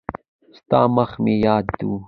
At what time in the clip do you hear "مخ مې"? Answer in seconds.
0.95-1.33